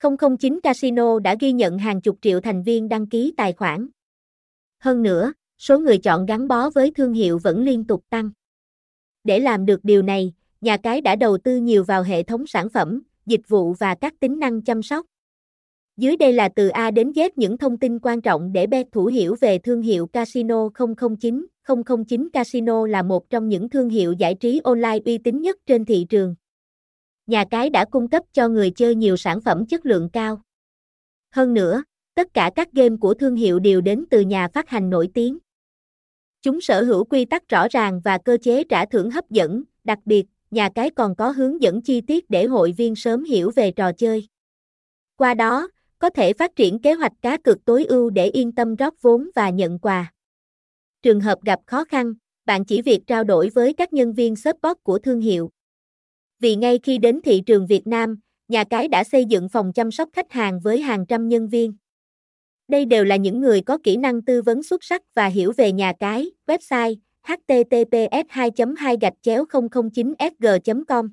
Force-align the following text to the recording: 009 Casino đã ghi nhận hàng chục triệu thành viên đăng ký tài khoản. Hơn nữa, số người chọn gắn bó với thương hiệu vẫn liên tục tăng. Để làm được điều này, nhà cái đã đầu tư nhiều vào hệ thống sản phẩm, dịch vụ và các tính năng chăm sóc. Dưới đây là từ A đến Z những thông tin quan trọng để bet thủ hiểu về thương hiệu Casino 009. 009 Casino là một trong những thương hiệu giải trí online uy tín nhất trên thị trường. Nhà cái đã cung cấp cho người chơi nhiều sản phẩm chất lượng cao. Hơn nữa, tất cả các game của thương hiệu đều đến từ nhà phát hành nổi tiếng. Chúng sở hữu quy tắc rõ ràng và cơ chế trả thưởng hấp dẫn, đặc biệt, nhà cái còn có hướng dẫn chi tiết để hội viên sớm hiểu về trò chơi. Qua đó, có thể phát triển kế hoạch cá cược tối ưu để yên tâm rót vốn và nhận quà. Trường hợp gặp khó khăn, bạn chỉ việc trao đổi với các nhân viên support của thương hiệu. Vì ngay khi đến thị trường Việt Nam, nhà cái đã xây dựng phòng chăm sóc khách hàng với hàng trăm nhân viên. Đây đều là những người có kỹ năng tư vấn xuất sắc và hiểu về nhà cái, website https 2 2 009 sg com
009 0.00 0.60
Casino 0.62 1.18
đã 1.18 1.36
ghi 1.40 1.52
nhận 1.52 1.78
hàng 1.78 2.00
chục 2.00 2.18
triệu 2.22 2.40
thành 2.40 2.62
viên 2.62 2.88
đăng 2.88 3.06
ký 3.06 3.34
tài 3.36 3.52
khoản. 3.52 3.88
Hơn 4.78 5.02
nữa, 5.02 5.32
số 5.58 5.78
người 5.78 5.98
chọn 5.98 6.26
gắn 6.26 6.48
bó 6.48 6.70
với 6.70 6.90
thương 6.90 7.12
hiệu 7.12 7.38
vẫn 7.38 7.64
liên 7.64 7.84
tục 7.84 8.04
tăng. 8.10 8.30
Để 9.24 9.40
làm 9.40 9.66
được 9.66 9.84
điều 9.84 10.02
này, 10.02 10.32
nhà 10.60 10.76
cái 10.76 11.00
đã 11.00 11.16
đầu 11.16 11.38
tư 11.38 11.56
nhiều 11.56 11.84
vào 11.84 12.02
hệ 12.02 12.22
thống 12.22 12.46
sản 12.46 12.68
phẩm, 12.68 13.02
dịch 13.26 13.48
vụ 13.48 13.72
và 13.72 13.94
các 13.94 14.20
tính 14.20 14.38
năng 14.38 14.62
chăm 14.62 14.82
sóc. 14.82 15.06
Dưới 15.96 16.16
đây 16.16 16.32
là 16.32 16.48
từ 16.48 16.68
A 16.68 16.90
đến 16.90 17.10
Z 17.10 17.30
những 17.36 17.58
thông 17.58 17.78
tin 17.78 17.98
quan 17.98 18.20
trọng 18.20 18.52
để 18.52 18.66
bet 18.66 18.86
thủ 18.92 19.06
hiểu 19.06 19.36
về 19.40 19.58
thương 19.58 19.82
hiệu 19.82 20.06
Casino 20.06 20.68
009. 21.20 21.46
009 22.08 22.28
Casino 22.32 22.86
là 22.86 23.02
một 23.02 23.30
trong 23.30 23.48
những 23.48 23.68
thương 23.68 23.88
hiệu 23.88 24.12
giải 24.12 24.34
trí 24.34 24.60
online 24.64 24.98
uy 25.04 25.18
tín 25.18 25.40
nhất 25.40 25.56
trên 25.66 25.84
thị 25.84 26.06
trường. 26.08 26.34
Nhà 27.30 27.44
cái 27.50 27.70
đã 27.70 27.84
cung 27.84 28.08
cấp 28.08 28.22
cho 28.32 28.48
người 28.48 28.70
chơi 28.70 28.94
nhiều 28.94 29.16
sản 29.16 29.40
phẩm 29.40 29.66
chất 29.66 29.86
lượng 29.86 30.08
cao. 30.12 30.42
Hơn 31.30 31.54
nữa, 31.54 31.82
tất 32.14 32.34
cả 32.34 32.50
các 32.54 32.72
game 32.72 32.96
của 33.00 33.14
thương 33.14 33.36
hiệu 33.36 33.58
đều 33.58 33.80
đến 33.80 34.04
từ 34.10 34.20
nhà 34.20 34.48
phát 34.48 34.68
hành 34.68 34.90
nổi 34.90 35.08
tiếng. 35.14 35.38
Chúng 36.42 36.60
sở 36.60 36.82
hữu 36.82 37.04
quy 37.04 37.24
tắc 37.24 37.48
rõ 37.48 37.66
ràng 37.70 38.00
và 38.04 38.18
cơ 38.18 38.36
chế 38.42 38.64
trả 38.64 38.84
thưởng 38.86 39.10
hấp 39.10 39.30
dẫn, 39.30 39.62
đặc 39.84 39.98
biệt, 40.04 40.26
nhà 40.50 40.68
cái 40.74 40.90
còn 40.90 41.14
có 41.16 41.30
hướng 41.30 41.62
dẫn 41.62 41.82
chi 41.82 42.00
tiết 42.00 42.30
để 42.30 42.46
hội 42.46 42.72
viên 42.72 42.96
sớm 42.96 43.24
hiểu 43.24 43.50
về 43.56 43.70
trò 43.70 43.92
chơi. 43.92 44.28
Qua 45.16 45.34
đó, 45.34 45.68
có 45.98 46.10
thể 46.10 46.32
phát 46.32 46.56
triển 46.56 46.78
kế 46.78 46.92
hoạch 46.92 47.12
cá 47.22 47.36
cược 47.36 47.64
tối 47.64 47.84
ưu 47.84 48.10
để 48.10 48.26
yên 48.26 48.52
tâm 48.52 48.74
rót 48.74 49.02
vốn 49.02 49.30
và 49.34 49.50
nhận 49.50 49.78
quà. 49.78 50.12
Trường 51.02 51.20
hợp 51.20 51.42
gặp 51.42 51.60
khó 51.66 51.84
khăn, 51.84 52.14
bạn 52.46 52.64
chỉ 52.64 52.82
việc 52.82 53.00
trao 53.06 53.24
đổi 53.24 53.48
với 53.48 53.72
các 53.72 53.92
nhân 53.92 54.12
viên 54.12 54.36
support 54.36 54.78
của 54.82 54.98
thương 54.98 55.20
hiệu. 55.20 55.50
Vì 56.40 56.54
ngay 56.54 56.78
khi 56.82 56.98
đến 56.98 57.20
thị 57.24 57.42
trường 57.46 57.66
Việt 57.66 57.86
Nam, 57.86 58.18
nhà 58.48 58.64
cái 58.64 58.88
đã 58.88 59.04
xây 59.04 59.24
dựng 59.24 59.48
phòng 59.48 59.72
chăm 59.72 59.90
sóc 59.90 60.08
khách 60.12 60.32
hàng 60.32 60.60
với 60.60 60.80
hàng 60.80 61.06
trăm 61.06 61.28
nhân 61.28 61.48
viên. 61.48 61.74
Đây 62.68 62.84
đều 62.84 63.04
là 63.04 63.16
những 63.16 63.40
người 63.40 63.60
có 63.60 63.78
kỹ 63.82 63.96
năng 63.96 64.22
tư 64.22 64.42
vấn 64.42 64.62
xuất 64.62 64.84
sắc 64.84 65.02
và 65.14 65.26
hiểu 65.26 65.52
về 65.56 65.72
nhà 65.72 65.92
cái, 66.00 66.30
website 66.46 66.94
https 67.22 68.26
2 68.28 68.50
2 68.76 68.96
009 69.92 70.14
sg 70.18 70.84
com 70.88 71.08